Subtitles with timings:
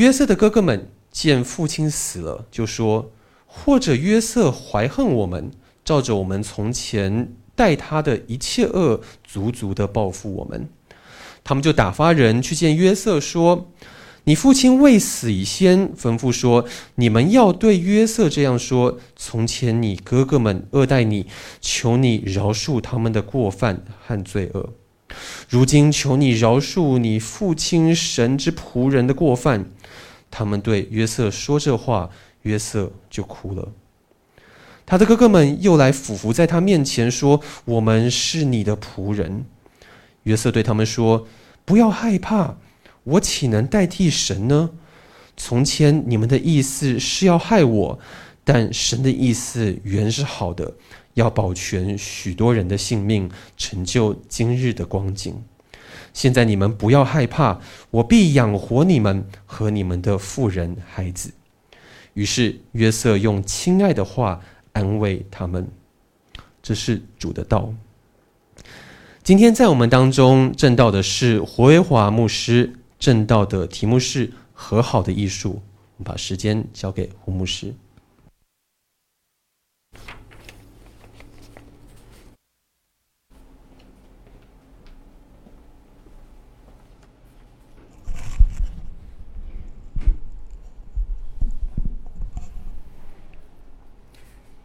[0.00, 3.12] 约瑟的哥哥们见父亲死了，就说
[3.44, 5.50] ：“或者约瑟怀恨我们，
[5.84, 10.66] 照着我们从前待他的一切恶，足足的报复我们。”
[11.44, 13.70] 他们就打发人去见约瑟，说
[14.24, 16.64] ：“你父亲未死以先，吩咐说，
[16.94, 21.26] 你们要对约瑟这样说：从前你哥哥们恶待你，
[21.60, 24.70] 求你饶恕他们的过犯和罪恶。
[25.50, 29.70] 如今求你饶恕你父亲神之仆人的过犯。”
[30.30, 32.10] 他们对约瑟说这话，
[32.42, 33.72] 约瑟就哭了。
[34.86, 39.44] 他的哥哥们又来俯伏在他面前说：“我们是你的仆人。”
[40.24, 41.26] 约瑟对他们说
[41.64, 42.56] ：“不要害怕，
[43.04, 44.70] 我岂能代替神呢？
[45.36, 47.98] 从前你们的意思是要害我，
[48.44, 50.74] 但神的意思原是好的，
[51.14, 55.42] 要保全许多人的性命，成就今日的光景。
[56.12, 57.60] 现在你们不要害怕，
[57.90, 61.32] 我必养活你们和你们的妇人孩子。”
[62.14, 64.40] 于是约瑟用亲爱的话
[64.72, 65.68] 安慰他们。
[66.62, 67.72] 这是主的道。
[69.22, 75.62] 今天在我们当中证道的是胡维华牧师，证道的题目是“和好的艺术”。
[75.96, 77.72] 我们把时间交给胡牧师。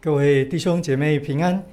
[0.06, 1.64] 各位弟兄姐妹平安。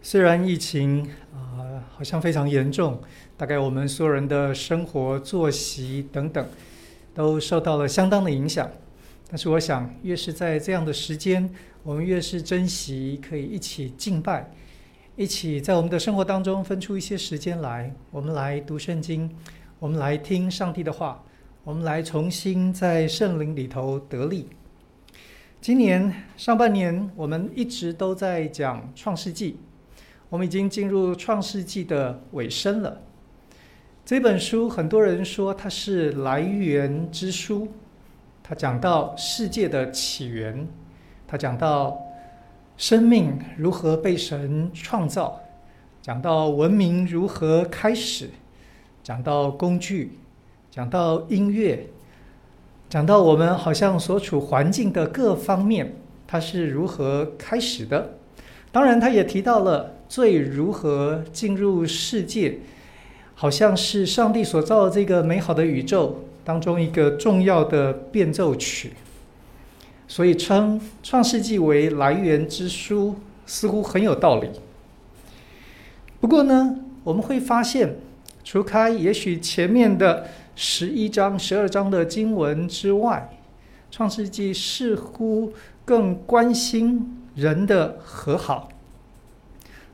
[0.00, 3.02] 虽然疫情啊，好像非常严重，
[3.36, 6.48] 大概我们所有人的生活作息等等，
[7.12, 8.70] 都受到了相当的影响。
[9.28, 11.52] 但是我想，越是在这样的时间，
[11.82, 14.52] 我们越是珍惜可以一起敬拜，
[15.16, 19.28] 一起在我们的生活当中分出一些时间来，我们来读圣经，
[19.80, 21.24] 我们来听上帝的话，
[21.64, 24.46] 我们来重新在圣灵里头得力。
[25.60, 29.58] 今年上半年，我们一直都在讲创世纪。
[30.28, 33.00] 我们已经进入创世纪的尾声了。
[34.04, 37.66] 这本书很多人说它是来源之书，
[38.42, 40.66] 它讲到世界的起源，
[41.26, 41.98] 它讲到
[42.76, 45.40] 生命如何被神创造，
[46.00, 48.30] 讲到文明如何开始，
[49.02, 50.18] 讲到工具，
[50.70, 51.84] 讲到音乐，
[52.88, 55.94] 讲到我们好像所处环境的各方面，
[56.26, 58.18] 它是如何开始的。
[58.72, 59.94] 当然，他也提到了。
[60.08, 62.60] 罪如何进入世界，
[63.34, 68.94] 好像是上帝所造的这个美好的宇宙当中一个重要的变奏曲，
[70.06, 74.48] 所以称《创世纪》为来源之书，似乎很有道理。
[76.20, 77.96] 不过呢，我们会发现，
[78.42, 80.26] 除开也许前面的
[80.60, 83.30] 十一章、十二章的经文之外，
[83.94, 85.52] 《创世纪》似乎
[85.84, 88.68] 更关心人的和好。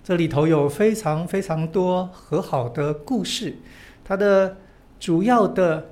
[0.03, 3.57] 这里头有非常非常多和好的故事，
[4.03, 4.57] 它的
[4.99, 5.91] 主要的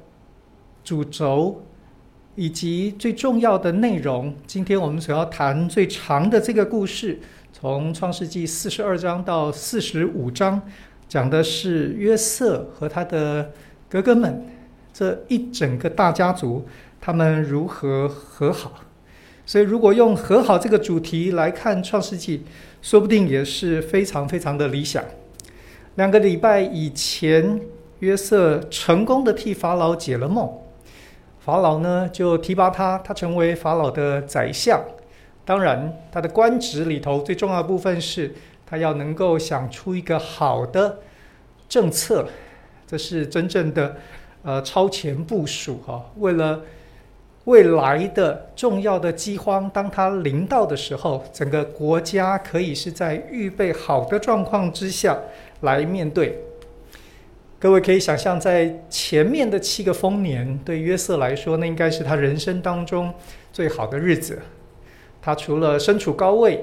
[0.82, 1.62] 主轴
[2.34, 7.20] 以及最重要的内容，今天我们所要谈最长的这个故事，
[7.52, 10.62] 从创世纪四十二章到四十五章，
[11.06, 13.50] 讲的是约瑟和他的
[13.90, 14.42] 哥哥们
[14.92, 16.66] 这一整个大家族，
[17.00, 18.72] 他们如何和好。
[19.46, 22.44] 所以，如果用和好这个主题来看创世纪。
[22.82, 25.04] 说不定也是非常非常的理想。
[25.94, 27.60] 两个礼拜以前，
[28.00, 30.52] 约瑟成功的替法老解了梦，
[31.38, 34.82] 法老呢就提拔他，他成为法老的宰相。
[35.44, 38.34] 当然，他的官职里头最重要的部分是
[38.66, 40.98] 他要能够想出一个好的
[41.68, 42.26] 政策，
[42.84, 43.96] 这是真正的
[44.42, 46.60] 呃超前部署哈，为了。
[47.44, 55.18] 未来的重要的饥荒，当它临到的时候，整个国家可以是在预备好的状况之下
[55.62, 56.38] 来面对。
[57.58, 63.12] 各位可以想象，在前面的七个丰年，对约瑟来说，那应该是他人生当中
[63.52, 64.38] 最好的日子。
[65.20, 66.60] 他除了身处高位，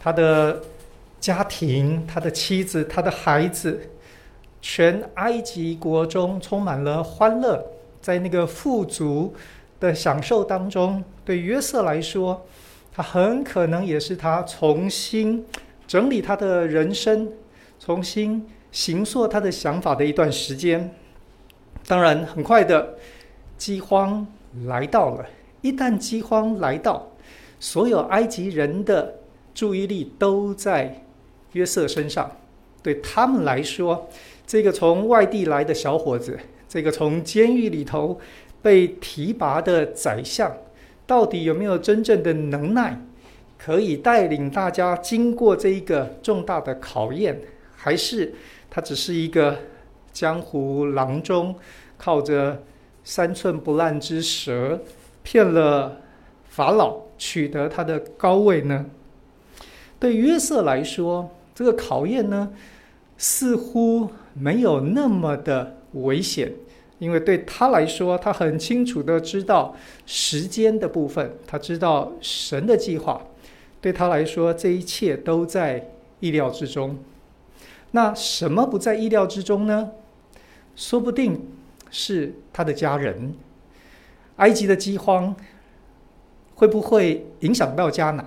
[0.00, 0.58] 他的
[1.20, 3.78] 家庭、他的妻子、他的孩子，
[4.62, 7.62] 全埃及国中充满了欢乐，
[8.00, 9.34] 在那个富足
[9.80, 12.46] 的享受当中，对约瑟来说，
[12.92, 15.44] 他很可能也是他重新
[15.86, 17.32] 整理他的人生、
[17.80, 20.94] 重新形塑他的想法的一段时间。
[21.88, 22.94] 当然，很快的
[23.58, 24.24] 饥荒
[24.66, 25.26] 来到了。
[25.60, 27.08] 一旦饥荒来到，
[27.58, 29.16] 所有埃及人的
[29.52, 31.02] 注意力都在
[31.52, 32.30] 约瑟身上。
[32.82, 34.08] 对他们来说，
[34.46, 38.20] 这个从外地来的小伙子，这个从监狱里头。
[38.62, 40.56] 被提拔的宰相，
[41.04, 42.96] 到底有没有真正的能耐，
[43.58, 47.40] 可以带领大家经过这一个重大的考验，
[47.74, 48.32] 还是
[48.70, 49.58] 他只是一个
[50.12, 51.52] 江湖郎中，
[51.98, 52.62] 靠着
[53.02, 54.80] 三寸不烂之舌
[55.24, 56.00] 骗了
[56.48, 58.86] 法老，取得他的高位呢？
[59.98, 62.52] 对约瑟来说，这个考验呢，
[63.18, 66.52] 似乎没有那么的危险。
[66.98, 69.74] 因为对他来说，他很清楚的知道
[70.06, 73.20] 时间的部分，他知道神的计划。
[73.80, 75.90] 对他来说，这一切都在
[76.20, 76.96] 意料之中。
[77.90, 79.90] 那什么不在意料之中呢？
[80.76, 81.48] 说不定
[81.90, 83.34] 是他的家人。
[84.36, 85.34] 埃及的饥荒
[86.54, 88.24] 会不会影响到迦南？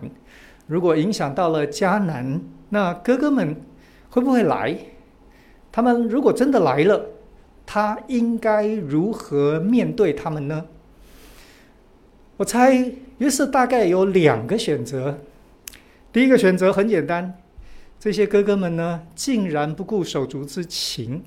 [0.67, 3.55] 如果影响到了迦南，那哥哥们
[4.09, 4.77] 会不会来？
[5.75, 7.05] 他们如果真的来了，
[7.65, 10.67] 他应该如何面对他们呢？
[12.37, 15.19] 我猜约瑟大概有两个选择。
[16.13, 17.37] 第一个选择很简单，
[17.99, 21.21] 这些哥哥们呢，竟然不顾手足之情，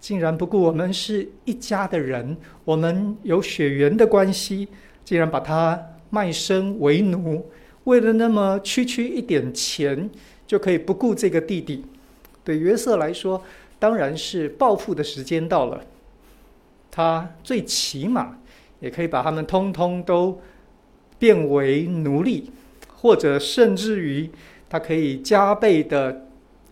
[0.00, 4.66] 竟然不顾我们是一家的人，我们有血缘的关系，
[5.04, 7.44] 竟然把他卖身为奴，
[7.84, 10.08] 为了那么区区一点钱，
[10.46, 11.84] 就可以不顾这个弟弟。
[12.42, 13.42] 对约瑟来说，
[13.80, 15.82] 当然是报复的时间到了，
[16.90, 18.36] 他最起码
[18.78, 20.38] 也可以把他们通通都
[21.18, 22.50] 变为奴隶，
[22.94, 24.30] 或者甚至于
[24.68, 26.26] 他可以加倍的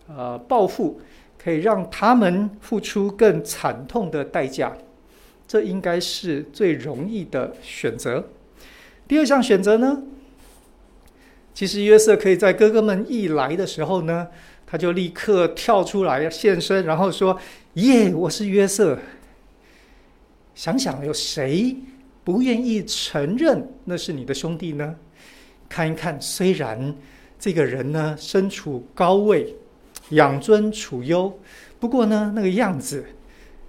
[0.07, 1.01] 呃报复，
[1.43, 4.77] 可以让他们付出更惨痛的代价。
[5.47, 8.23] 这应该是最容易的选择。
[9.07, 10.03] 第二项选择呢，
[11.55, 14.27] 其实约瑟可以在哥哥们一来的时候呢。
[14.71, 17.35] 他就立刻跳出来现身，然后说
[17.73, 18.99] ：“耶，我是约瑟。”
[20.53, 21.75] 想想有谁
[22.23, 24.95] 不愿意承认那是你的兄弟呢？
[25.67, 26.95] 看一看，虽然
[27.39, 29.55] 这个人呢身处高位，
[30.09, 31.33] 养尊处优，
[31.79, 33.03] 不过呢那个样子，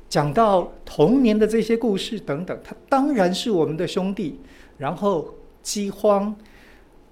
[0.06, 4.38] 讲到童年的这些故事等等，他当然是我们的兄弟。
[4.76, 6.36] 然后饥荒、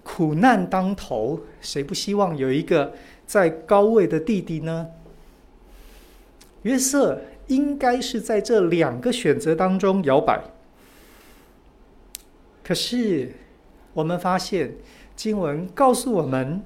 [0.03, 2.93] 苦难当头，谁不希望有一个？
[3.29, 4.89] 在高位的弟弟呢？
[6.63, 10.43] 约瑟应该是在这两个选择当中摇摆。
[12.65, 13.31] 可是
[13.93, 14.73] 我们发现
[15.15, 16.63] 经文告诉我们，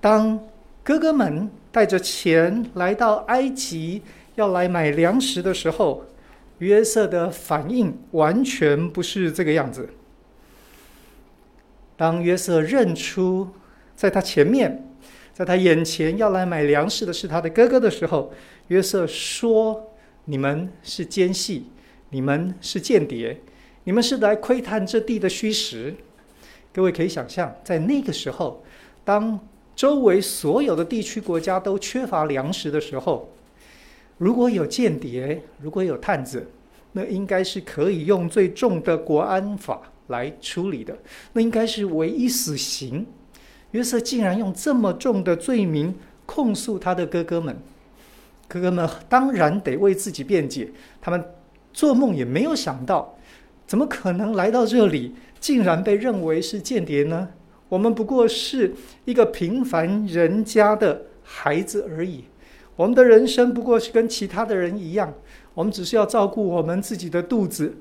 [0.00, 0.40] 当
[0.82, 4.02] 哥哥们带着钱来到埃及
[4.34, 6.04] 要来买粮食的时候，
[6.58, 9.88] 约瑟的反应完全不是这个样子。
[11.96, 13.48] 当约瑟认出
[13.94, 14.88] 在他前面。
[15.32, 18.32] 在他眼前要来买粮食的是他的哥哥的时候，
[18.68, 19.92] 约瑟说
[20.26, 21.66] ：“你们是奸细，
[22.10, 23.40] 你们是间谍，
[23.84, 25.94] 你们是来窥探这地的虚实。”
[26.72, 28.62] 各位可以想象，在那个时候，
[29.04, 29.38] 当
[29.74, 33.30] 周围所有的地区国家都缺乏粮食的时候，
[34.18, 36.46] 如果有间谍，如果有探子，
[36.92, 40.96] 那应该是可以用最重的国安法来处理的，
[41.32, 43.06] 那应该是唯一死刑。
[43.72, 47.56] 约瑟竟然用这么重的罪名控诉他的哥哥们，
[48.48, 50.70] 哥哥们当然得为自己辩解。
[51.00, 51.22] 他们
[51.72, 53.16] 做梦也没有想到，
[53.66, 57.28] 怎么可能来到这里，竟然被认为是间谍呢？
[57.68, 58.74] 我们不过是
[59.06, 62.24] 一个平凡人家的孩子而已，
[62.76, 65.14] 我们的人生不过是跟其他的人一样，
[65.54, 67.74] 我们只是要照顾我们自己的肚子，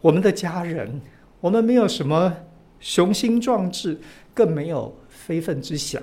[0.00, 1.00] 我们的家人，
[1.40, 2.34] 我们没有什么
[2.80, 4.00] 雄心壮志，
[4.34, 4.92] 更没有。
[5.26, 6.00] 非分之想，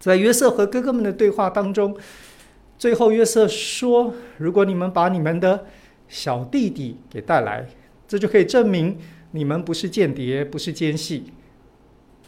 [0.00, 1.96] 在约瑟和哥哥们的对话当中，
[2.76, 5.64] 最后约瑟说：“如果你们把你们的
[6.08, 7.64] 小弟弟给带来，
[8.08, 8.98] 这就可以证明
[9.30, 11.30] 你们不是间谍，不是奸细。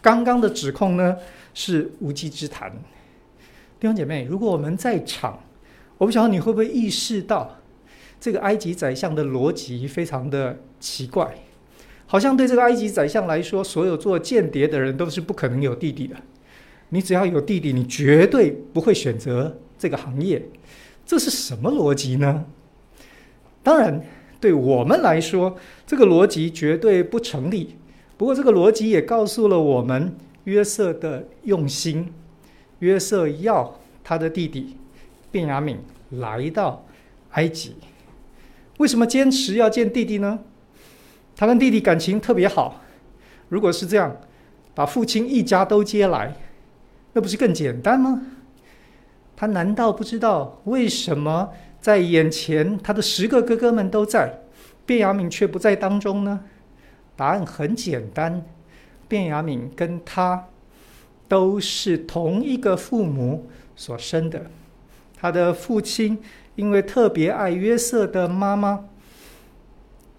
[0.01, 1.17] 刚刚的指控呢，
[1.53, 2.71] 是无稽之谈。”
[3.81, 5.43] 弟兄姐妹，如果我们在场，
[5.99, 7.59] 我不晓得你会不会意识到，
[8.21, 11.37] 这个埃及宰相的逻辑非常的奇怪。
[12.13, 16.15] 好像对这个埃及宰相来说，所有做间谍的人都是不可能有弟弟的。
[16.91, 20.47] 你只要有弟弟，你绝对不会选择这个行业。
[21.07, 22.45] 这是什么逻辑呢？
[23.63, 24.05] 当然，
[24.39, 27.77] 对我们来说，这个逻辑绝对不成立。
[28.19, 30.15] 不过，这个逻辑也告诉了我们
[30.45, 32.13] 约瑟的用心。
[32.81, 34.77] 约瑟要他的弟弟
[35.31, 35.77] 便雅悯
[36.11, 36.85] 来到
[37.31, 37.77] 埃及，
[38.77, 40.41] 为什么坚持要见弟弟呢？
[41.43, 42.81] 他跟弟弟感情特别好，
[43.49, 44.17] 如果是这样，
[44.77, 46.37] 把父亲一家都接来，
[47.15, 48.23] 那不是更简单吗？
[49.35, 54.39] 他难道不知道为什么在眼前他的十个哥哥们都在，
[54.87, 56.45] 便雅悯却不在当中呢？
[57.17, 58.45] 答案很简单，
[59.09, 60.47] 便雅悯跟他
[61.27, 64.47] 都是同一个父母所生的。
[65.17, 66.23] 他的父亲
[66.55, 68.85] 因为特别爱约瑟的妈妈，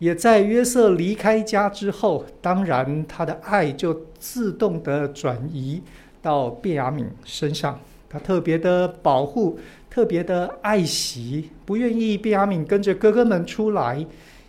[0.03, 5.81] 也在约瑟离开家之后，当然他的爱就自动的转移
[6.21, 7.79] 到便雅悯身上。
[8.09, 9.57] 他特别的保护，
[9.89, 14.05] 特别的爱惜，不愿意便雅悯跟着哥哥们出来。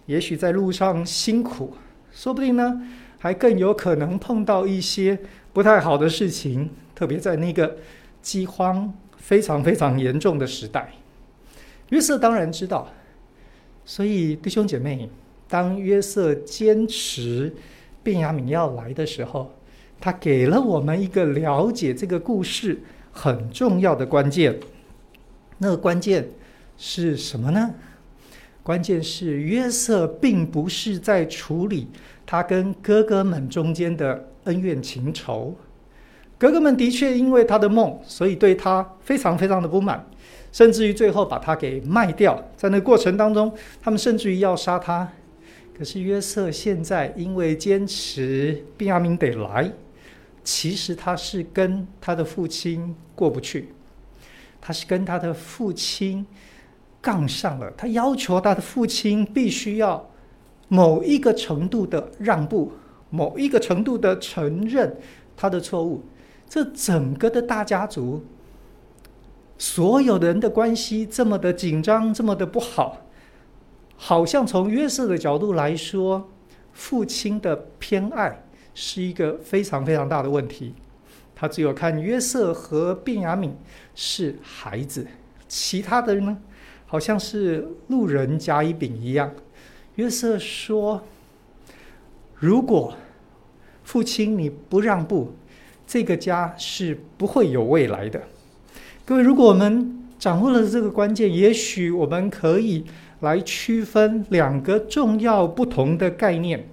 [0.07, 1.77] 也许在路上辛苦，
[2.11, 2.83] 说不定呢，
[3.21, 5.17] 还更有可能碰到一些
[5.53, 6.69] 不太好的事情。
[6.97, 7.77] 特别在那个
[8.21, 10.95] 饥荒非常非常严重的时代，
[11.91, 12.89] 约瑟当然知道。
[13.85, 15.09] 所以弟兄姐妹，
[15.49, 17.55] 当约瑟坚持
[18.03, 19.51] 便雅悯要来的时候，
[20.01, 22.81] 他给了我们一个了解这个故事
[23.13, 24.59] 很重要的关键，
[25.59, 26.29] 那个关键
[26.77, 27.75] 是什么呢？
[28.63, 31.87] 关键是约瑟并不是在处理
[32.25, 35.55] 他跟哥哥们中间的恩怨情仇。
[36.39, 40.05] 哥哥们的确因为他的梦，所以对他非常非常的不满，
[40.51, 42.43] 甚至于最后把他给卖掉。
[42.57, 45.11] 在那过程当中，他们甚至于要杀他。
[45.77, 49.73] 可是约瑟现在因为坚持便雅明得来。
[50.45, 53.71] 其实他是跟他的父亲过不去，
[54.61, 56.27] 他是跟他的父亲
[57.01, 57.73] 杠上了。
[57.79, 60.11] 他要求他的父亲必须要
[60.69, 62.73] 某一个程度的让步，
[63.09, 64.95] 某一个程度的承认
[65.35, 66.05] 他的错误。
[66.47, 68.23] 这整个的大家族，
[69.57, 73.04] 所有人的关系这么的紧张，这么的不好，
[73.97, 76.31] 好像从约瑟的角度来说，
[76.73, 78.41] 父亲的偏爱。
[78.77, 80.75] 是一个非常非常大的问题。
[81.33, 83.53] 他只有看约瑟和便雅悯
[83.95, 85.07] 是孩子，
[85.47, 86.37] 其他的呢，
[86.85, 89.33] 好像是路人甲乙丙一样。
[89.95, 91.05] 约瑟说
[92.35, 92.97] ：“如果
[93.85, 95.33] 父亲你不让步，
[95.87, 98.21] 这个家是不会有未来的。”
[99.07, 102.85] 各位，如果我们掌握了这个关键，也许我们可以
[103.25, 106.69] 来区分两个重要不同的概念。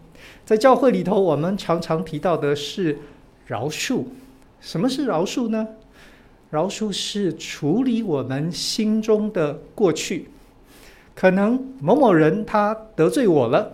[0.46, 3.00] 在教会里头，我们常常提到的是
[3.48, 4.04] 饶恕。
[4.60, 5.68] 什么是饶恕呢？
[6.52, 10.30] 饶恕是处理我们心中的过去。
[11.16, 13.72] 可能某某人他得罪我了，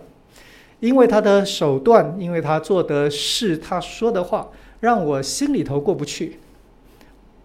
[0.80, 4.48] 因为他的手段，因为他做的事，他说的话，
[4.80, 6.38] 让我心里头过不去。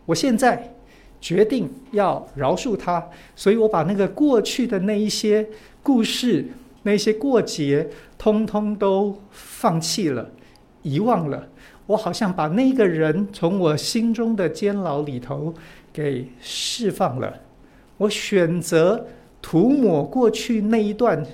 [0.05, 0.75] 我现在
[1.23, 3.01] 决定要饶恕他，
[3.33, 5.47] 所以我把那个过去的那一些
[5.81, 6.45] 故事。
[6.85, 7.87] 那些过节，
[8.17, 10.29] 通通都放弃了，
[10.81, 11.47] 遗忘了。
[11.85, 15.53] 我好像把那个人从我心中的监牢里头
[15.93, 17.33] 给释放了。
[17.95, 19.07] 我选择
[19.41, 21.25] 涂抹过去那一段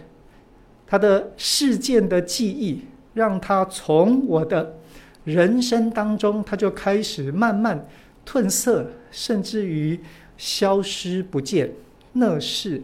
[0.86, 4.76] 他的事件的记忆，让他从我的
[5.24, 7.88] 人生当中，他就开始慢慢
[8.30, 10.00] 褪色，甚至于
[10.38, 11.72] 消失不见。
[12.14, 12.84] 那是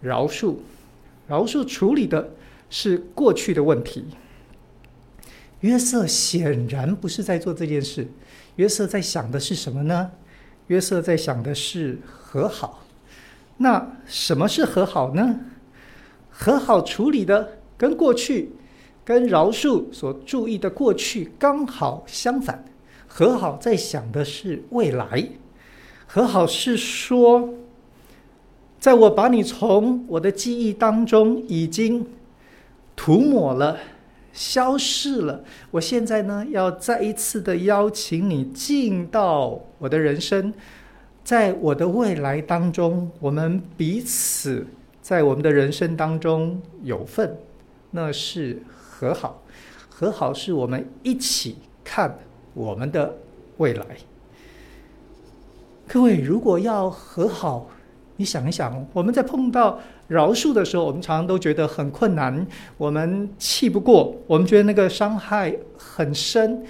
[0.00, 0.56] 饶恕。
[1.28, 2.30] 饶恕处理的
[2.70, 4.06] 是过去的问题。
[5.60, 8.08] 约瑟显然不是在做这件事。
[8.54, 10.12] 约瑟在想的是什么呢？
[10.68, 12.86] 约瑟在想的是和好。
[13.58, 15.40] 那什么是和好呢？
[16.30, 18.52] 和好处理的跟过去、
[19.04, 22.64] 跟饶恕所注意的过去刚好相反。
[23.16, 25.26] 和好在想的是未来。
[26.06, 27.54] 和好是说。
[28.78, 32.06] 在我把你从我的记忆当中已经
[32.94, 33.78] 涂抹了、
[34.34, 40.52] 消逝了，我现在呢，要再一次的邀请你进到我的人生，
[41.24, 44.66] 在我的未来当中，我们彼此
[45.00, 47.34] 在我们的人生当中有份，
[47.90, 49.42] 那是和好。
[49.88, 52.16] 和好是我们一起看
[52.56, 53.14] 我们的
[53.58, 53.84] 未来。
[55.86, 57.68] 各位，如果要和好，
[58.16, 62.46] 你想一想，我们在碰到饶恕的时候，我们常常都觉得很困难，
[62.78, 66.64] 我们气不过，我们觉得那个伤害很深，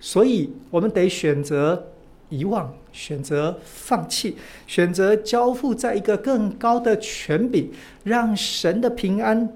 [0.00, 1.86] 所以我们得选择
[2.30, 7.70] 遗忘，选择放弃，选择交付在一个更高的权柄，
[8.02, 9.48] 让神的平安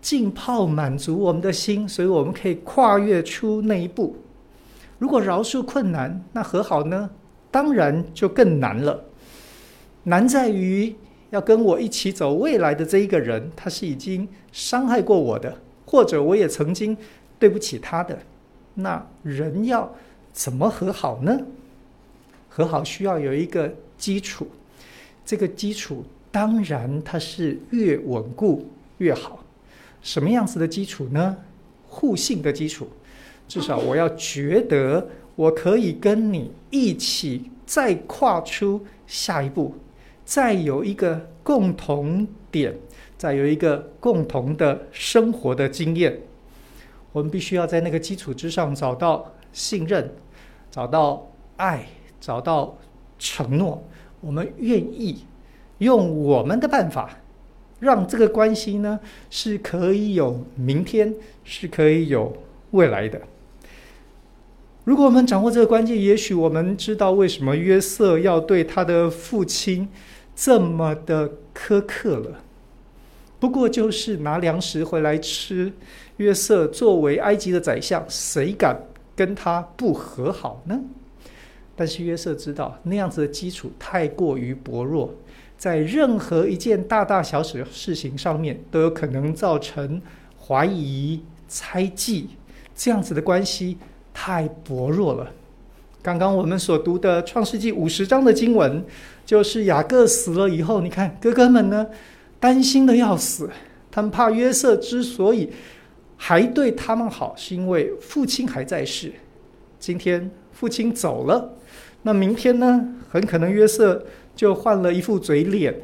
[0.00, 4.16] 浸泡满足我们的心，所以我们可以跨越出那一步。
[4.98, 7.10] 如果饶恕困难，那和好呢？
[7.50, 9.04] 当然就更难了。
[10.04, 10.94] 难在于
[11.30, 16.96] 要跟我一起走未来的这一个人，他是已经伤害过我的，或者我也曾经
[17.38, 18.18] 对不起他的。
[18.74, 19.90] 那人要
[20.32, 21.38] 怎么和好呢？
[22.48, 24.46] 和好需要有一个基础，
[25.24, 28.66] 这个基础当然它是越稳固
[28.98, 29.42] 越好。
[30.02, 31.36] 什么样子的基础呢？
[31.88, 32.88] 互信的基础，
[33.48, 39.74] 至少我要觉得我可以跟你一起再跨出下一步，
[40.24, 42.74] 再有一个共同点，
[43.16, 46.18] 再有一个共同的生活的经验。
[47.12, 50.12] 我们必须要在那个基础之上找到信任，
[50.70, 51.86] 找到爱，
[52.20, 52.76] 找到
[53.18, 53.82] 承诺。
[54.20, 55.24] 我们愿意
[55.78, 57.18] 用我们的办法。
[57.78, 58.98] 让这个关系呢，
[59.28, 62.34] 是可以有明天，是可以有
[62.70, 63.20] 未来的。
[64.86, 69.88] 如果我们掌握这个关键，也许我们知道为什么约瑟要对他的父亲
[70.36, 72.40] 这么的苛刻了。
[73.40, 75.72] 不过就是拿粮食回来吃。
[76.18, 78.80] 约瑟作为埃及的宰相，谁敢
[79.16, 80.80] 跟他不和好呢？
[81.74, 85.12] 但是约瑟知道那样子的基础太过于薄弱。
[85.58, 90.00] 在任何一件大大小小的事情上面，都有可能造成
[90.46, 92.28] 怀疑、猜忌，
[92.72, 93.78] 这样子的关系
[94.18, 95.30] 太薄弱了。
[96.00, 98.82] 刚刚我们所读的《创世纪》五十章的经文，
[99.26, 101.86] 就是雅各死了以后，你看哥哥们呢，
[102.40, 103.50] 担心的要死，
[103.90, 105.50] 他们怕约瑟之所以
[106.16, 109.12] 还对他们好，是因为父亲还在世。
[109.78, 111.52] 今天父亲走了，
[112.02, 114.02] 那明天呢，很可能约瑟。
[114.36, 115.74] 就换了一副嘴脸，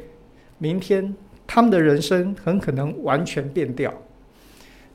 [0.59, 1.15] 明天
[1.47, 3.91] 他们的人生很可能完全变掉，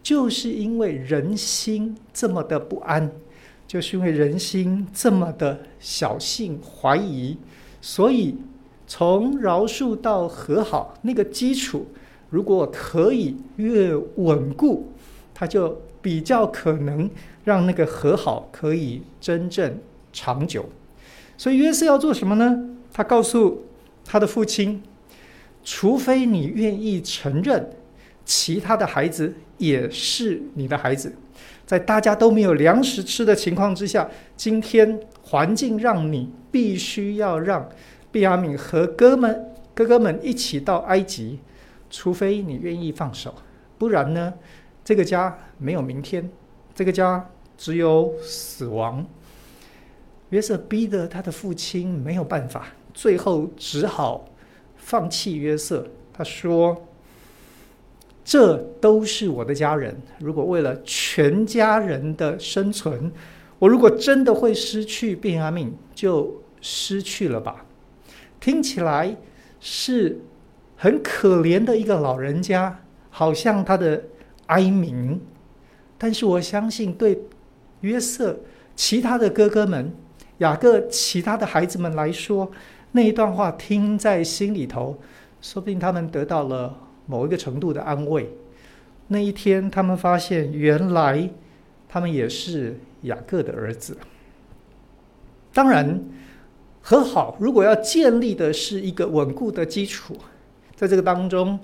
[0.01, 3.11] 就是因为人心这么的不安，
[3.69, 7.37] 就是因为人心这么的小性怀疑，
[7.83, 8.35] 所以
[8.87, 11.87] 从饶恕到和好那个基础，
[12.31, 14.91] 如果可以越稳固，
[15.35, 17.11] 他就比较可能
[17.45, 19.79] 让那个和好可以真正
[20.15, 20.65] 长久。
[21.37, 22.71] 所以约瑟要做什么呢？
[22.91, 23.65] 他告诉
[24.03, 24.83] 他的父亲
[25.63, 27.71] ：“除非你愿意承认，
[28.25, 31.15] 其他的孩子也是你的孩子，
[31.69, 37.69] 在大家都没有粮食吃的情况之下，今天环境让你必须要让
[38.11, 41.39] 便雅悯和哥们哥哥们一起到埃及。
[41.91, 43.35] 除非你愿意放手，
[43.77, 44.33] 不然呢，
[44.83, 46.27] 这个家没有明天，
[46.75, 47.29] 这个家
[47.59, 49.05] 只有死亡。”
[50.31, 52.69] 约瑟逼得他的父亲没有办法。
[52.95, 54.27] 最后只好
[54.77, 55.87] 放弃约瑟。
[56.15, 56.75] 他说
[58.29, 59.97] ：“这都是我的家人。
[60.19, 63.11] 如果为了全家人的生存，
[63.59, 67.65] 我如果真的会失去便雅悯，就失去了吧。”
[68.39, 69.17] 听起来
[69.61, 70.21] 是
[70.77, 74.05] 很可怜的一个老人家，好像他的
[74.49, 75.19] 哀鸣。
[75.97, 77.19] 但是我相信，对
[77.81, 78.39] 约瑟
[78.77, 79.91] 其他的哥哥们、
[80.39, 82.51] 雅各其他的孩子们来说，
[82.93, 84.99] 那一段话听在心里头，
[85.41, 88.31] 说不定他们得到了某一个程度的安慰。
[89.09, 91.29] 那一天，他们发现原来
[91.89, 93.97] 他们也是雅各的儿子。
[95.53, 96.01] 当然，
[96.83, 100.15] 和好如果要建立的是一个稳固的基础，
[100.77, 101.59] 在这个当中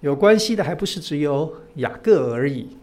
[0.00, 2.76] 有关系的还不是只有雅各而已。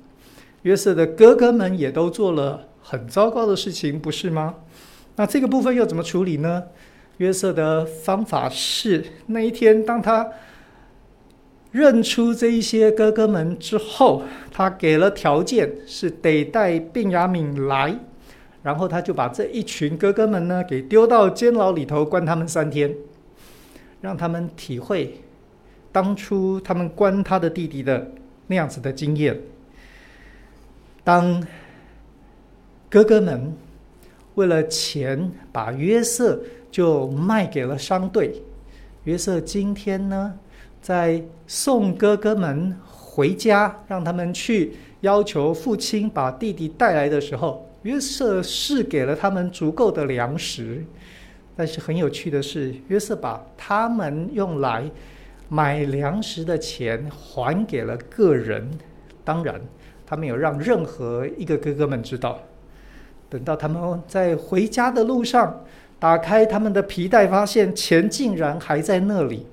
[0.64, 4.56] 约瑟的哥哥们也都做了很糟糕的事情，不是吗？
[5.16, 6.64] 那这个部分又怎么处理呢？
[7.18, 10.28] 约瑟的方法是，那一天当他
[11.78, 17.96] 认出这一些哥哥们之后，他给了条件，是得带病雅敏来，
[18.64, 22.96] 然后他就把这一群哥哥们呢给丢到监牢里头，关他们三天，
[24.02, 25.22] 让他们体会
[25.92, 28.12] 当初他们关他的弟弟的
[28.48, 29.40] 那样子的经验。
[31.04, 31.46] 当
[32.90, 33.54] 哥哥们
[34.36, 36.40] 为了钱把约瑟。
[36.70, 38.44] 就卖给了商队。
[39.06, 40.38] 约瑟今天呢，
[40.88, 44.72] 在送哥哥们回家，让他们去
[45.02, 50.82] 要求父亲把弟弟带来的时候，约瑟是给了他们足够的粮食。
[51.58, 54.90] 但是很有趣的是，约瑟把他们用来
[55.50, 58.72] 买粮食的钱还给了个人。
[59.26, 59.60] 当然，
[60.06, 62.40] 他没有让任何一个哥哥们知道。
[63.30, 65.66] 等到他们在回家的路上，
[66.00, 69.46] 打开他们的皮带，发现钱竟然还在那里。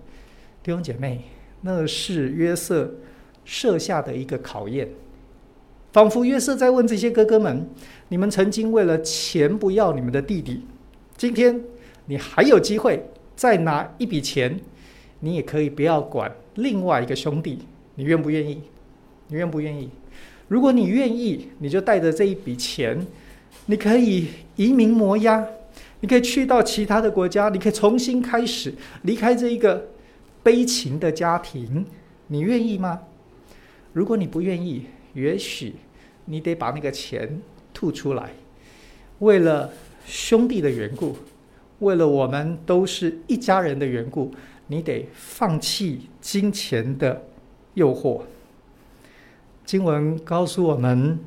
[0.65, 1.21] 弟兄姐妹，
[1.61, 2.91] 那是约瑟
[3.45, 4.89] 设下的一个考验，
[5.93, 7.69] 仿佛约瑟在问这些哥哥们：
[8.09, 10.63] 你们曾经为了钱不要你们的弟弟，
[11.19, 11.61] 今天
[12.07, 13.05] 你还有机会
[13.37, 14.59] 再拿一笔钱，
[15.21, 17.59] 你也可以不要管另外一个兄弟，
[17.97, 18.63] 你愿不愿意？
[19.29, 19.91] 你愿不愿意？
[20.49, 23.07] 如果你愿意，你就带着这一笔钱，
[23.67, 25.47] 你可以移民摩押。
[26.01, 28.73] 你可以去到其他的国家，你可以重新开始，
[29.03, 29.89] 离开这一个
[30.45, 31.85] 悲情的家庭，
[32.29, 33.01] 你愿意吗？
[33.93, 35.75] 如果你不愿意，也许
[36.27, 37.41] 你得把那个钱
[37.73, 38.31] 吐出来，
[39.21, 39.73] 为了
[40.05, 41.17] 兄弟的缘故，
[41.79, 44.31] 为了我们都是一家人的缘故，
[44.67, 47.25] 你得放弃金钱的
[47.75, 48.23] 诱惑。
[49.65, 51.19] 经文告诉我们，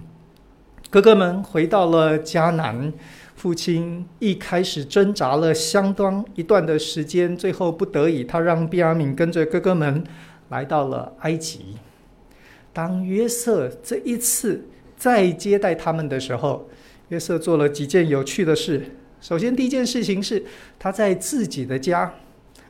[0.89, 2.93] 哥哥们回到了迦南，
[3.37, 10.03] 父亲一开始挣扎了相当一段的时间，最后不得已，他让毕阿敏跟着哥哥们
[10.49, 11.75] 来到了埃及。
[12.73, 14.65] 当约瑟这一次
[14.97, 16.67] 再接待他们的时候，
[17.09, 18.95] 约瑟做了几件有趣的事。
[19.21, 20.43] 首先，第一件事情是
[20.79, 22.11] 他在自己的家，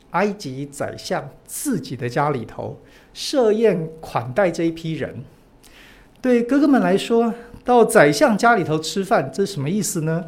[0.09, 2.77] 埃及宰相自己的家里头
[3.13, 5.23] 设宴款待这一批人。
[6.21, 10.25] 对哥哥们来说，到宰相家里头吃饭，这是什么意思呢？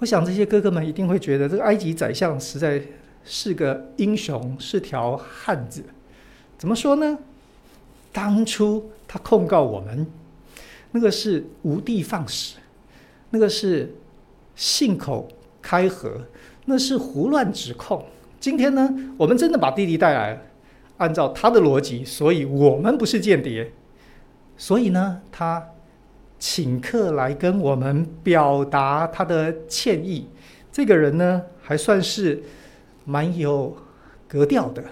[0.00, 2.82] 我想这些哥哥们一定会觉得，这个埃及宰相实在
[3.24, 5.84] 是个英雄，是条汉子。
[6.58, 7.18] 怎么说呢？
[8.12, 10.06] 当初他控告我们，
[10.92, 12.56] 那个是无的放矢，
[13.28, 13.94] 那个是
[14.56, 15.28] 信口
[15.60, 16.26] 开河，
[16.64, 18.04] 那是胡乱指控。
[18.40, 20.40] 今天呢，我们真的把弟弟带来了，
[20.96, 23.70] 按照他的逻辑，所以我们不是间谍。
[24.56, 25.69] 所以呢，他
[26.40, 30.26] 请客来跟我们表达他的歉意。
[30.72, 32.42] 这个人呢，还算是
[33.04, 33.76] 蛮有
[34.26, 34.82] 格调的。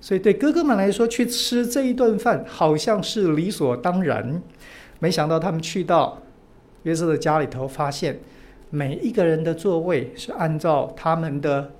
[0.00, 4.40] 所以对哥哥们来说，去吃这一顿饭好像是理所当然。
[4.98, 6.22] 没想到他们去到
[6.84, 8.20] 约瑟的家里头，发现
[8.70, 11.72] 每一个人的座位是按照他们的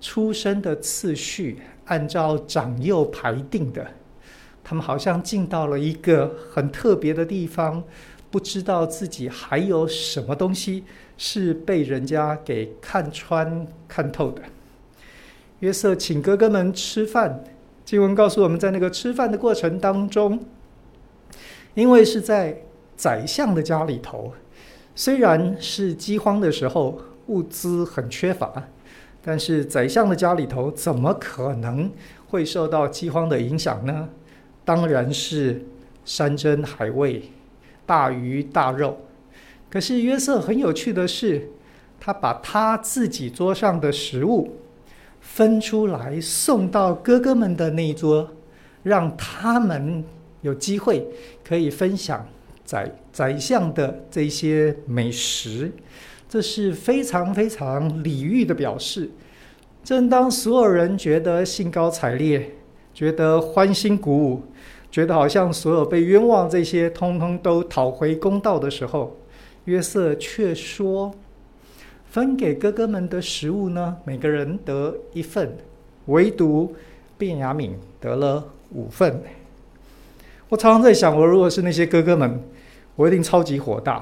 [0.00, 3.86] 出生的次序，按照长幼排定的。
[4.62, 7.82] 他们好像进到了一个很特别的地方，
[8.34, 10.82] 不知道自己还有什么东西
[11.16, 14.42] 是被人家给看穿、看透的。
[15.60, 17.44] 约瑟请哥哥们吃饭，
[17.84, 20.44] 经文告诉我们在那个吃饭的过程当中，
[21.74, 22.62] 因为是在
[22.96, 24.34] 宰相的家里头，
[24.96, 28.64] 虽然是饥荒的时候，物资很缺乏，
[29.22, 31.88] 但是宰相的家里头怎么可能
[32.26, 34.08] 会受到饥荒的影响呢？
[34.64, 35.64] 当然是
[36.04, 37.30] 山珍海味、
[37.86, 38.98] 大鱼大肉。
[39.70, 41.50] 可是约瑟很有趣的是，
[41.98, 44.56] 他把他自己桌上的食物
[45.20, 48.30] 分出来送到哥哥们的那一桌，
[48.82, 50.04] 让他们
[50.42, 51.06] 有机会
[51.42, 52.28] 可以分享
[52.64, 55.72] 宰宰相的这些美食。
[56.28, 59.10] 这是非常非常礼遇的表示。
[59.82, 62.50] 正当所有人觉得兴高采烈，
[62.94, 64.42] 觉得欢欣鼓舞。
[64.94, 69.16] 觉得好像所有被冤枉这些，通通都讨回公道的时候，
[69.64, 71.12] 约瑟却说
[72.12, 75.58] ：“分给哥哥们的食物呢，每个人得一份，
[76.06, 76.76] 唯独
[77.18, 79.20] 便雅悯得了五份。”
[80.48, 82.40] 我常常在想，我如果是那些哥哥们，
[82.94, 84.00] 我一定超级火大。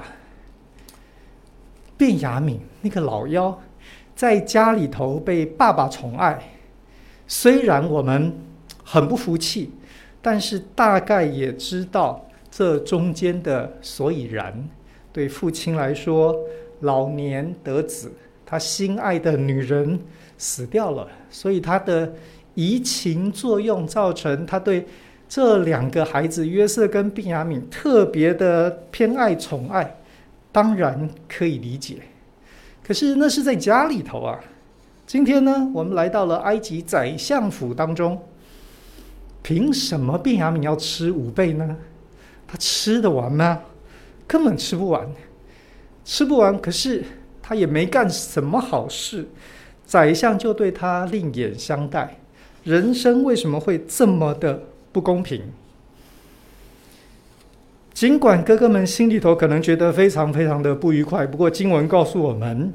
[1.97, 3.59] 便雅悯那个老妖，
[4.15, 6.51] 在家里头被爸爸宠爱，
[7.25, 8.37] 虽然我们
[8.83, 9.71] 很不服气。
[10.23, 14.67] 但是大概也知道这中间的所以然。
[15.11, 16.35] 对父亲来说，
[16.79, 18.11] 老年得子，
[18.45, 19.99] 他心爱的女人
[20.39, 22.11] 死掉了，所以他的
[22.55, 24.87] 移情作用造成他对
[25.29, 29.97] 这两个孩子约瑟跟毕雅敏特别的偏爱宠爱，
[30.51, 31.97] 当然可以理解。
[32.81, 34.39] 可是那是在家里头啊。
[35.05, 38.19] 今天呢，我们来到了埃及宰相府当中。
[39.43, 41.75] 凭什么便雅敏要吃五倍呢？
[42.47, 43.59] 他吃得完吗？
[44.25, 45.05] 根本吃不完，
[46.05, 46.57] 吃不完。
[46.59, 47.03] 可是
[47.41, 49.27] 他也没干什么好事，
[49.85, 52.17] 宰相就对他另眼相待。
[52.63, 55.41] 人生为什么会这么的不公平？
[57.93, 62.73] 尽管哥哥们心里头可能觉得非常非常的不愉快，不过经文告诉我们，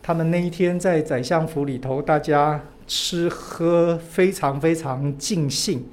[0.00, 2.62] 他们那一天在宰相府里头，大家。
[2.88, 5.86] 吃喝非常非常尽兴，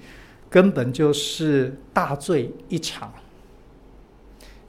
[0.49, 3.13] 根本就是大醉一场。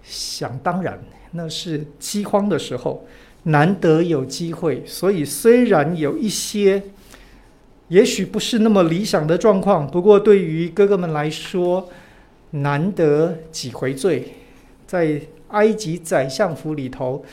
[0.02, 3.06] 想当然，那是饥荒的时候，
[3.44, 6.82] 难得有机会，所以虽然有一些，
[7.88, 11.88] 也许不是那么理想的状况，不过对于哥哥们来说，
[12.50, 14.34] 难得几回醉，
[14.86, 17.24] 在埃及宰相府里头。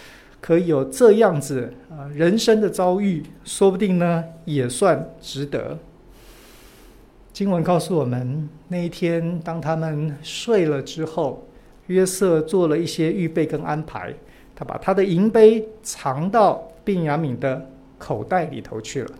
[0.43, 5.79] 可以有这样子啊，人生的遭遇，说不定呢也算值得。
[7.31, 11.47] 经文告诉我们，那一天当他们睡了之后，
[11.87, 14.13] 约瑟做了一些预备跟安排，
[14.53, 19.11] 他把他的银杯藏到便雅敏的口袋里头去了。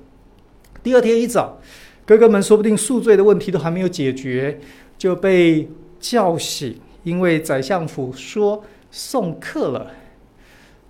[0.83, 1.57] 第二天一早，
[2.05, 4.59] 哥哥们说不定宿醉的问题都还没有解决，
[4.97, 5.69] 就被
[6.01, 9.89] 叫醒，因为宰相府说送客了。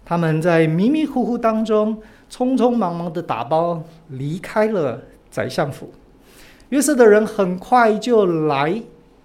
[0.05, 5.93] 他们在迷迷糊糊当中，匆匆忙忙的打包离开了宰相府。
[6.69, 8.81] 约瑟的人很快就来，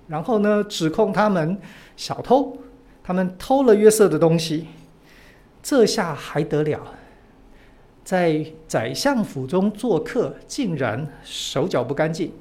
[0.06, 1.58] 然后呢，指控他们
[1.96, 2.58] 小偷，
[3.02, 4.66] 他们偷了约瑟的东西。
[5.62, 6.80] 这下还得了？
[8.04, 12.32] 在宰相府中做客，竟然手脚不干净。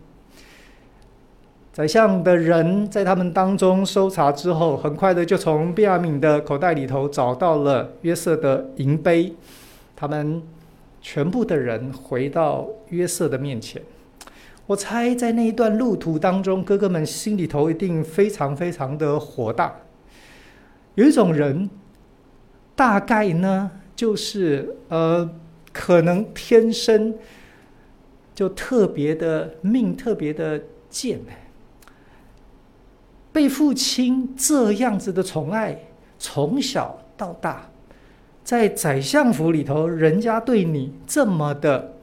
[1.77, 9.31] 宰相的人在他们当中搜查之后，很快的就从便雅悯的口袋里头找到了约瑟的银杯。
[9.95, 10.41] 他们
[11.03, 13.79] 全部的人回到约瑟的面前。
[14.65, 19.75] 我猜在那一段路途当中，哥哥们心里头一定非常非常的火大。
[20.95, 21.69] 有一种人，
[22.75, 25.29] 大概呢，就是呃，
[25.71, 27.13] 可能天生
[28.33, 30.59] 就特别的命，特别的
[30.89, 31.19] 贱。
[33.37, 35.77] 被父亲这样子的宠爱，
[36.17, 37.69] 从小到大，
[38.43, 41.93] 在宰相府里头，人家对你这么的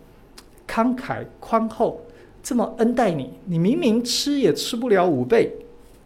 [0.65, 2.01] 慷慨宽厚，
[2.41, 5.51] 这么恩待你，你明明吃也吃不了五倍，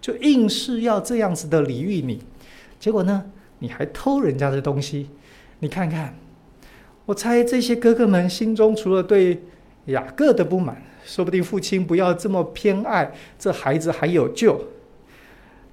[0.00, 2.22] 就硬是要这样子的礼遇你，
[2.80, 3.22] 结果呢，
[3.58, 5.10] 你还偷人家的东西，
[5.58, 6.14] 你看看，
[7.04, 9.42] 我猜这些哥哥们心中除了对
[9.88, 14.58] 雅各的不满，说不定父亲不要这么偏爱这孩子还有救。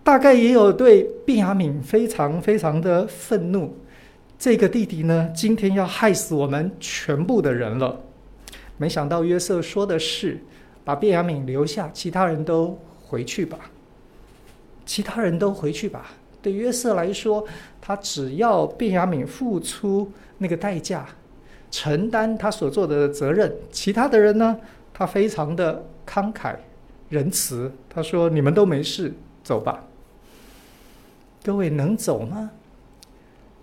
[0.05, 3.75] 大概也有对便雅悯非常非常的愤怒，
[4.37, 7.99] 这个弟弟呢，今天要害死我们全部的人了。
[8.77, 10.39] 没想到约瑟说的是，
[10.83, 13.57] 把便雅悯留下，其他人都回去吧。
[14.85, 16.11] 其他人都回去吧。
[16.39, 17.43] 对约瑟来说，
[17.81, 21.03] 他只要便雅悯付出那个代价，
[21.71, 23.51] 承担他所做的责任。
[23.71, 24.55] 其他的人呢，
[24.93, 26.55] 他非常的慷慨
[27.09, 27.71] 仁慈。
[27.89, 29.11] 他说：“你们都没事，
[29.43, 29.83] 走吧。”
[31.45, 32.49] 各位能走吗？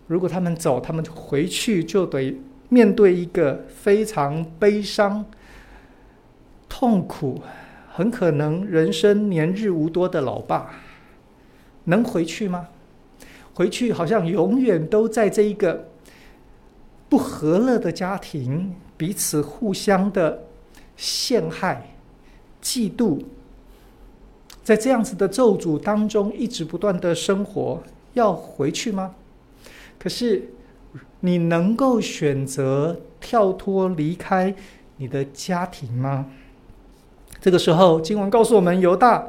[0.06, 5.24] 如果他们走，他们回去就得面对一个非常悲伤、
[6.68, 7.42] 痛苦，
[7.92, 10.70] 很可能人生年日无多的老爸，
[11.86, 12.68] 能回去吗？
[13.52, 15.88] 回去好像永远都在这一个
[17.08, 20.44] 不和乐的家庭，彼此互相的
[20.96, 21.96] 陷害、
[22.62, 23.24] 嫉妒。
[24.62, 27.82] 在这样子的咒诅当中，一直不断的生活，
[28.14, 29.14] 要回去吗？
[29.98, 30.50] 可是，
[31.20, 34.54] 你能够选择跳脱离开
[34.98, 36.26] 你的家庭吗？
[37.40, 39.28] 这个时候，经文告诉我们，犹大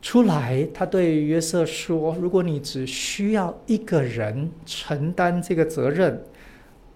[0.00, 6.22] 出来，他对约瑟说：“如果你只需要一个人承担这个责任，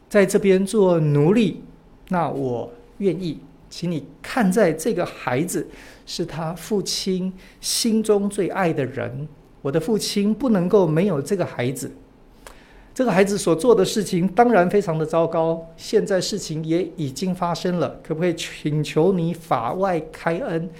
[0.09, 1.64] 在这边做奴隶，
[2.11, 3.40] 那我愿意。”
[3.77, 5.67] 请你看在这个孩子
[6.07, 9.27] 是他父亲心中最爱的人，
[9.63, 11.91] 我的父亲不能够没有这个孩子。
[12.95, 20.71] 这个孩子所做的事情当然非常的糟糕，现在事情也已经发生了，可不可以请求你法外开恩，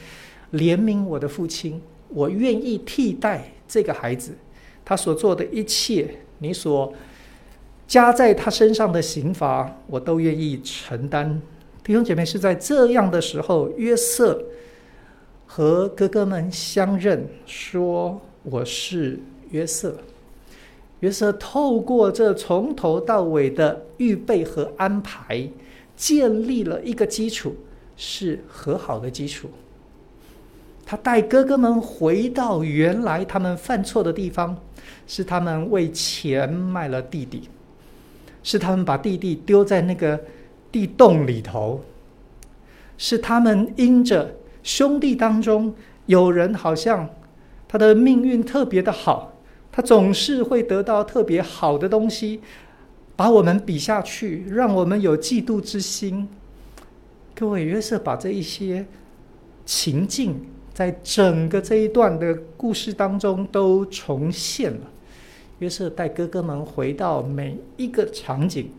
[0.53, 1.83] 怜悯我的父亲？
[2.11, 4.31] 我愿意替代这个孩子，
[4.85, 6.95] 他所做的一切，你所
[7.89, 11.43] 加在他身上的刑罚，我都愿意承担。
[11.85, 14.43] 弟兄姐妹，是在这样的时候，约瑟
[15.45, 19.21] 和哥哥们相认，说：“我是
[19.51, 19.95] 约瑟。”
[21.01, 25.47] 约瑟透过这从头到尾的预备和安排，
[25.95, 27.55] 建立了一个基础，
[27.99, 29.51] 是和好的基础。
[30.87, 34.57] 他带哥哥们回到原来他们犯错的地方，
[35.07, 37.43] 是他们为钱卖了弟弟，
[38.43, 40.19] 是他们把弟弟丢在那个。
[40.75, 41.85] 地洞里头，
[42.99, 44.35] 是他们因着
[44.65, 45.73] 兄弟当中
[46.07, 47.09] 有人好像
[47.69, 49.35] 他的命运特别的好，
[49.71, 52.41] 他总是会得到特别好的东西，
[53.15, 56.29] 把我们比下去，让我们有嫉妒之心。
[57.37, 58.85] 各位，约瑟把这一些
[59.65, 64.91] 情境，在整个这一段的故事当中都重现了。
[65.61, 68.71] 约瑟带哥哥们回到每一个场景。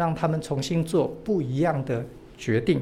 [0.00, 2.02] 让他们重新做不一样的
[2.38, 2.80] 决定，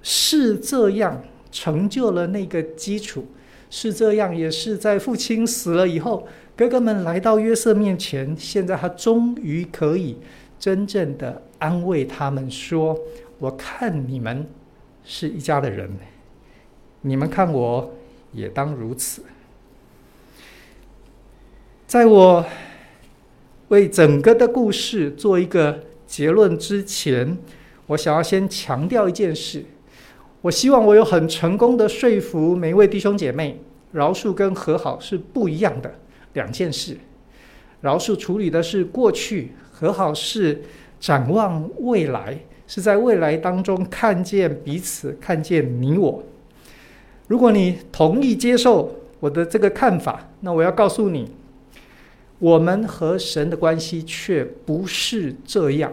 [0.00, 3.26] 是这样成就了那个基础，
[3.68, 10.16] 是这样，也是在父亲死了以后，哥哥们来到约瑟面前，现在他终于可以
[10.58, 12.98] 真正的安慰他们说
[13.38, 14.46] ：“我看你们
[15.04, 15.90] 是一家的人，
[17.02, 17.92] 你们看我
[18.32, 19.22] 也当如此。”
[21.86, 22.46] 在我。
[23.70, 27.38] 为整个的故事做一个结论之前，
[27.86, 29.64] 我想要先强调一件事。
[30.42, 33.60] 我希望我有很成功的说服每一位弟兄姐妹，
[33.92, 35.94] 饶恕跟和好是不一样的
[36.32, 36.96] 两件事。
[37.80, 40.62] 饶恕处理的是过去，和好是
[40.98, 46.20] 展望未来，是在未来当中看见彼此，看见你我。
[47.28, 51.30] 如果你同意接受我的这个看法，那我要告诉你，
[52.40, 55.92] 我们和神的关系却不是这样。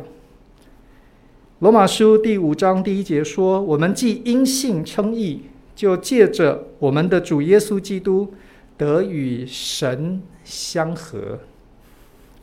[1.60, 5.42] 罗马书第五章第一节说：“我们既因信称义，
[5.76, 8.34] 就借着我们的主耶稣基督
[8.78, 11.40] 得与神相和。”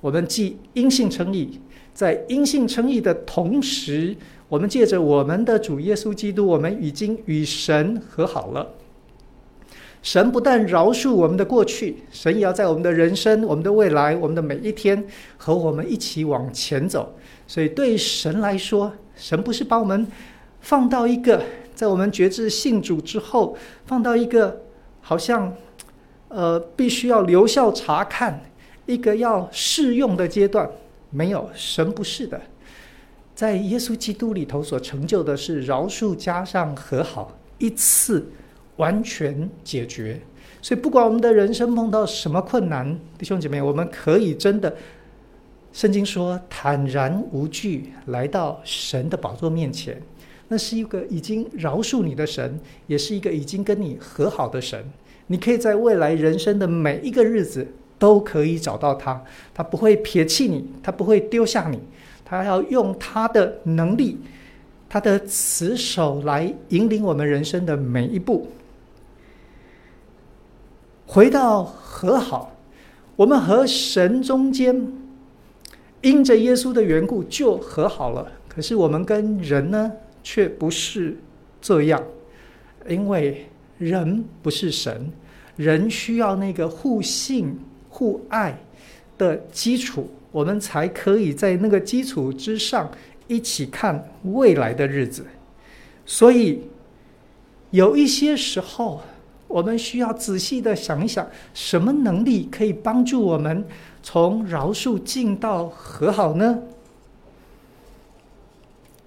[0.02, 1.58] 我们既因信称义，
[1.94, 4.14] 在因信称义的同时，
[4.50, 8.68] 我们借着我们的主耶稣基督，我们已经与神和好了。
[10.04, 15.02] 神不但饶恕我们的过去，神也要在我们的人生、我们的未来、我们的每一天
[15.38, 17.16] 和我们一起往前走。
[17.46, 20.06] 所以，对神来说，神不是把我们
[20.60, 21.42] 放到一个
[21.74, 24.60] 在我们决志信主之后，放到一个
[25.00, 25.56] 好像
[26.28, 28.42] 呃必须要留校察看。
[28.86, 30.70] 一个要试用的阶段，
[31.08, 32.38] 没有，神不是的，
[33.34, 38.30] 在耶稣基督里头所成就的是饶恕加上和好，一次
[38.76, 40.20] 完全解决。
[40.62, 44.74] 所以不管我们的人生碰到什么困难，弟兄姐妹，我们可以真的，
[45.72, 50.00] 圣经说坦然无惧来到神的宝座面前，
[50.48, 54.84] 那是一个已经饶恕你的神，也是一个已经跟你和好的神。
[55.26, 57.66] 你可以在未来人生的每一个日子。
[57.96, 61.78] 都可以找到他，他不会撇弃你，他不会丢下你，
[62.22, 64.18] 他要用他的能力，
[64.90, 68.48] 他的慈手来引领我们人生的每一步。
[71.06, 72.56] 回到和好，
[73.16, 74.92] 我们和神中间
[76.02, 78.30] 因着耶稣的缘故就和好了。
[78.48, 81.16] 可是我们跟人呢，却不是
[81.60, 82.02] 这样，
[82.88, 83.46] 因为
[83.78, 85.10] 人不是神，
[85.56, 87.58] 人需要那个互信。
[87.96, 88.58] 互爱
[89.16, 92.90] 的基础，我们才可以在那个基础之上
[93.28, 95.24] 一起看未来的日子。
[96.04, 96.62] 所以，
[97.70, 99.00] 有一些时候，
[99.54, 103.64] 我们需要仔细的想一想，什么能力可以帮助我们
[104.02, 106.58] 从饶恕进到和好呢？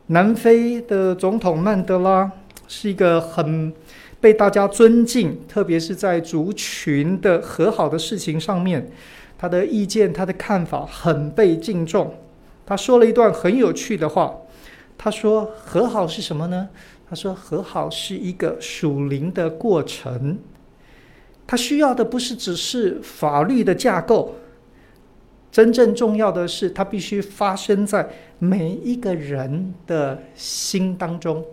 [0.05, 2.31] 南非的总统曼德拉
[2.65, 3.73] 是一个很
[4.21, 8.89] 被大家尊敬，特别是在族群的和好的事情上面，
[9.37, 12.15] 他的意见、他的看法很被敬重。
[12.65, 14.33] 他说了一段很有趣的话，
[14.97, 16.69] 他说：“和好是什么呢？
[17.09, 20.37] 他说和好是一个属灵的过程，
[21.45, 24.35] 他需要的不是只是法律的架构，
[25.51, 31.43] 真正重要的是，它必须发生在每一个人的心当中，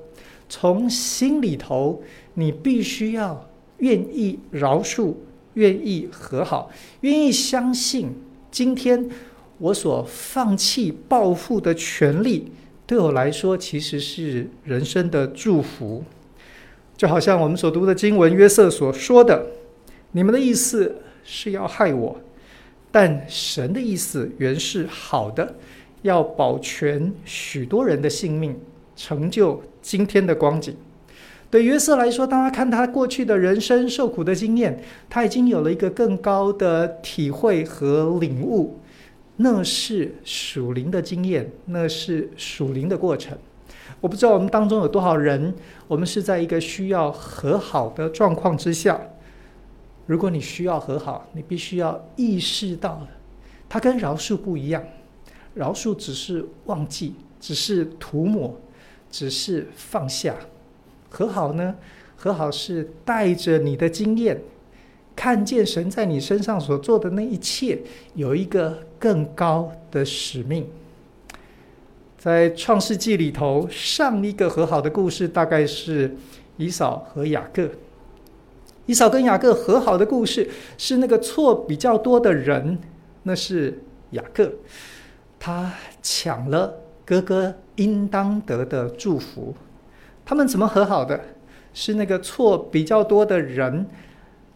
[0.49, 2.03] 从心里头。”
[2.37, 5.15] 你必须要愿意饶恕，
[5.53, 6.69] 愿意和好，
[7.03, 8.13] 愿意相信，
[8.51, 9.09] 今天
[9.59, 12.51] 我所放弃报复的权利，
[12.87, 16.05] 对我来说其实是人生的祝福。
[16.97, 19.47] 就好像我们所读的经文，约瑟所说的
[20.13, 22.21] ：“你们的意思是要害我，
[22.93, 25.57] 但神的意思原是好的，
[26.03, 28.57] 要保全许多人的性命，
[28.95, 30.77] 成就今天的光景。”
[31.51, 38.79] 对约瑟来说，当他看他过去的人生受苦的经验，他已经有了一个更高的体会和领悟。
[39.37, 43.37] 那是属灵的经验，那是属灵的过程。
[44.01, 45.55] 我不知道我们当中有多少人，
[45.89, 49.01] 我们是在一个需要和好的状况之下。
[50.07, 53.07] 如果你需要和好，你必须要意识到，
[53.69, 54.85] 它跟饶恕不一样。
[55.55, 58.61] 饶恕只是忘记，只是涂抹，
[59.11, 60.35] 只是放下。
[61.09, 61.75] 和好呢？
[62.17, 64.41] 和好是带着你的经验，
[65.15, 67.79] 看见神在你身上所做的那一切，
[68.15, 70.67] 有一个更高的使命。
[72.17, 76.17] 在创世纪里头，上一个和好的故事大概是
[76.57, 77.69] 以扫和雅各。
[78.87, 80.49] 以扫跟雅各和好的故事，
[80.79, 82.79] 是那个错比较多的人，
[83.25, 83.79] 那是
[84.13, 84.51] 雅各，
[85.39, 85.71] 他
[86.03, 86.73] 抢了
[87.05, 89.55] 哥哥应当得的祝福。
[90.25, 91.21] 他们怎么和好的？
[91.75, 93.87] 是那个错比较多的人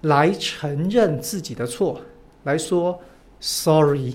[0.02, 2.00] 来承认自己的错，
[2.44, 2.98] 来说
[3.40, 4.14] sorry，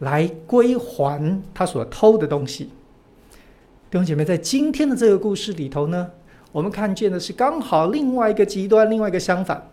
[0.00, 2.64] 来归还他所偷的东西。
[3.90, 6.10] 弟兄姐妹，在今天的这个故事里头呢，
[6.52, 9.66] 我们看见的是刚好另外一个极端，另外一个相反。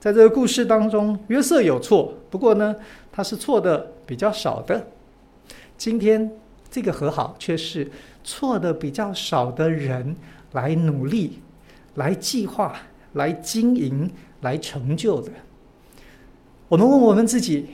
[0.00, 2.74] 在这个故事当中，约瑟有错，不过呢，
[3.12, 4.86] 他是错的比较少的。
[5.76, 6.30] 今天
[6.70, 7.90] 这个和好却是
[8.24, 10.16] 错的比较少的人。
[10.52, 11.38] 来努力，
[11.94, 12.76] 来计划，
[13.14, 14.10] 来经营，
[14.42, 15.32] 来成就的。
[16.68, 17.68] 我们问我们自己，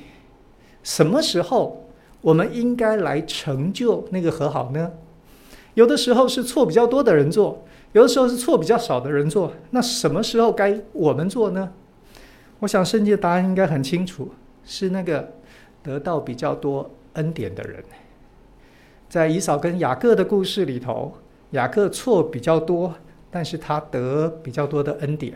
[0.85, 1.88] 什么时候
[2.21, 4.93] 我们应该来成就那个和好呢？
[5.75, 9.53] 有的时候是错比较多的人做，有的时候是错比较少的人做。
[9.71, 11.73] 那什么时候该我们做呢？
[12.61, 14.33] 我想圣经的答案应该很清楚，
[14.64, 15.35] 是那个
[15.83, 17.85] 得到比较多恩典的人。
[19.09, 21.14] 在以扫跟雅各的故事里头，
[21.53, 22.93] 雅各错比较多，
[23.31, 25.35] 但是他得比较多的恩典。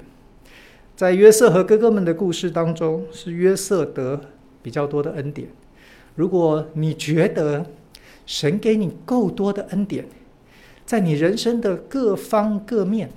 [0.96, 4.20] 在约瑟和哥哥们的故事当中，是约瑟得
[4.60, 5.48] 比较多的恩典。
[6.14, 7.64] 如果你觉得
[8.26, 10.06] 神给你够多的恩典，
[10.84, 13.10] 在你人生的各方各面，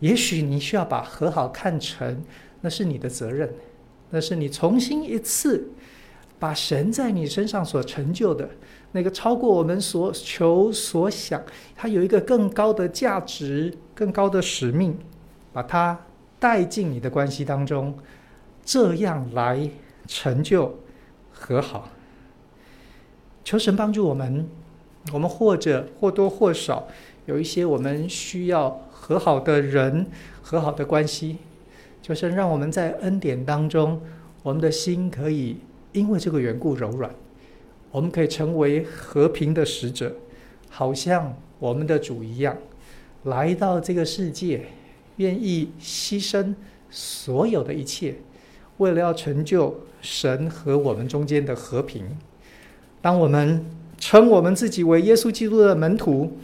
[0.00, 2.22] 也许你需要把和好看成
[2.60, 3.52] 那是你的责任，
[4.10, 5.68] 那是你重新一次
[6.38, 8.48] 把神在你身上所成就的
[8.92, 11.42] 那个超过我们所求所想，
[11.74, 14.96] 它有一个更高的价值、更高的使命，
[15.52, 15.98] 把它
[16.38, 17.98] 带进你的关系当中，
[18.64, 19.68] 这样来
[20.06, 20.78] 成就
[21.38, 21.88] 和好。
[23.44, 24.48] 求神帮助我们。
[25.10, 26.86] 我们或者或多或少
[27.24, 30.06] 有一些我们需要和好的人、
[30.42, 31.38] 和好的关系，
[32.02, 34.02] 就是让我们在恩典当中，
[34.42, 35.56] 我们的心可以
[35.92, 37.10] 因为这个缘故柔软，
[37.90, 40.14] 我们可以成为和平的使者，
[40.68, 42.58] 好像我们的主一样，
[43.22, 44.66] 来到这个世界，
[45.16, 46.54] 愿意牺牲
[46.90, 48.16] 所有的一切，
[48.76, 52.16] 为了要成就神和我们中间的和平。
[53.02, 53.64] 当我们。
[54.00, 56.38] 称我们自己为耶稣基督的门徒，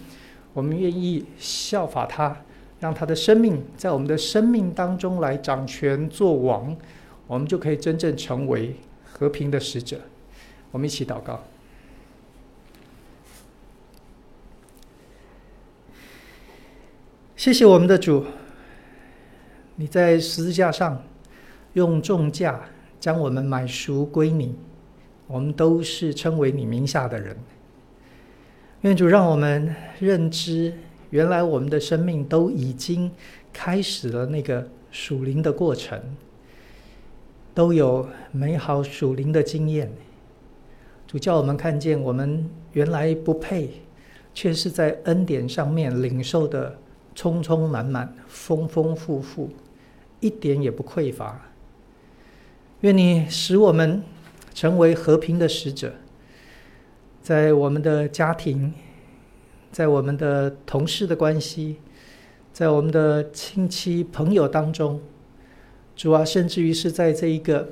[0.54, 2.36] 我们愿意效法他，
[2.80, 6.76] 让他的生命在我们的生命当中来掌权做王，
[7.28, 10.00] 我们就可以真正成为和平的使者。
[10.72, 11.44] 我们一起祷告。
[17.36, 18.24] 谢谢我们的主，
[19.76, 21.00] 你在十字架上
[21.74, 22.60] 用重价
[23.04, 24.54] 将我们买赎归你。
[25.26, 27.36] 我们都是称为你名下的人。
[28.80, 30.72] 愿主让我们认知，
[31.10, 33.10] 原来我们的生命都已经
[33.52, 36.00] 开始了那个属灵的过程，
[37.52, 39.92] 都有美好属灵的经验。
[41.06, 43.68] 主叫我们看见，我们原来不配，
[44.32, 46.78] 却是在恩典上面领受的
[47.14, 49.50] 充充满满、丰丰富富，
[50.20, 51.50] 一点也不匮乏。
[52.84, 54.02] 愿你使我们。
[54.54, 55.94] 成为和平的使者，
[57.20, 58.72] 在我们的家庭，
[59.72, 61.78] 在我们的同事的关系，
[62.52, 65.00] 在我们的亲戚朋友当中，
[65.96, 67.70] 主啊，甚至于是在这一个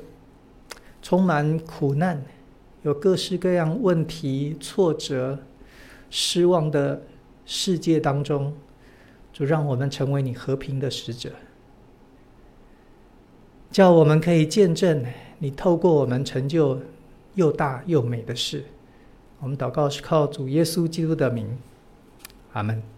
[1.00, 2.20] 充满苦难、
[2.82, 5.38] 有各式各样问题、挫折、
[6.10, 7.02] 失望的
[7.46, 8.52] 世界当中，
[9.32, 11.30] 主让我们成为你和平的使者，
[13.72, 15.02] 叫我们可以见证。
[15.38, 16.78] 你透过我们成就
[17.34, 18.64] 又大又美的事，
[19.40, 21.58] 我们祷告是靠主耶稣基督的名，
[22.52, 22.91] 阿门。